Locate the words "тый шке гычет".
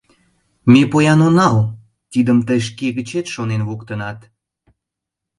2.47-3.25